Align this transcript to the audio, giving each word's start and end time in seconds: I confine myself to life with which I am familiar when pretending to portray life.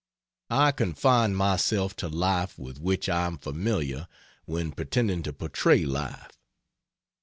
I 0.49 0.71
confine 0.71 1.35
myself 1.35 1.95
to 1.97 2.07
life 2.07 2.57
with 2.57 2.79
which 2.79 3.07
I 3.07 3.27
am 3.27 3.37
familiar 3.37 4.07
when 4.45 4.71
pretending 4.71 5.21
to 5.21 5.31
portray 5.31 5.85
life. 5.85 6.39